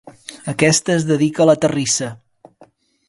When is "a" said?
1.45-1.47